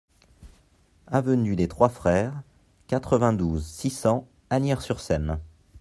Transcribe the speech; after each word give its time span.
Avenue 1.05 1.55
des 1.55 1.67
Trois 1.67 1.87
Frères, 1.89 2.41
quatre-vingt-douze, 2.87 3.63
six 3.63 3.91
cents 3.91 4.27
Asnières-sur-Seine 4.49 5.39